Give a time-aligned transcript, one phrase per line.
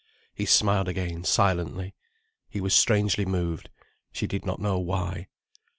[0.33, 1.93] He smiled again, silently.
[2.49, 3.69] He was strangely moved:
[4.11, 5.27] she did not know why.